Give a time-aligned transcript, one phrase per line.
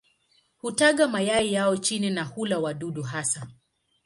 [0.57, 3.47] Hutaga mayai yao chini na hula wadudu hasa.